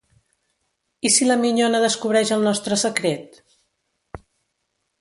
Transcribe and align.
I 1.09 1.11
si 1.15 1.27
la 1.27 1.35
minyona 1.41 1.81
descobreix 1.83 2.33
el 2.37 2.47
nostre 2.47 2.81
secret? 2.85 3.39